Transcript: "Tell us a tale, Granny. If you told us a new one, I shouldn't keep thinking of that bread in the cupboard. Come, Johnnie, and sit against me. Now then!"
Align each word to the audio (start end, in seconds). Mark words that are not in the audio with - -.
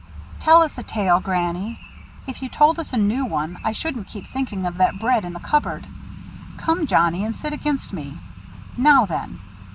"Tell 0.39 0.63
us 0.63 0.79
a 0.79 0.81
tale, 0.81 1.19
Granny. 1.19 1.79
If 2.25 2.41
you 2.41 2.49
told 2.49 2.79
us 2.79 2.91
a 2.91 2.97
new 2.97 3.23
one, 3.23 3.59
I 3.63 3.71
shouldn't 3.71 4.07
keep 4.07 4.25
thinking 4.25 4.65
of 4.65 4.77
that 4.77 4.97
bread 4.97 5.23
in 5.23 5.33
the 5.33 5.39
cupboard. 5.39 5.85
Come, 6.57 6.87
Johnnie, 6.87 7.23
and 7.23 7.35
sit 7.35 7.53
against 7.53 7.93
me. 7.93 8.17
Now 8.75 9.05
then!" 9.05 9.37